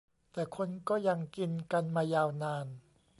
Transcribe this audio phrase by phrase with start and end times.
[0.33, 2.67] แต่คนก็ยังกินกันมายาวนาน